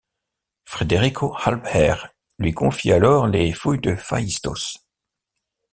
[0.65, 2.07] Federico Halbherr
[2.39, 4.79] lui confie alors les fouilles de Phaïstos.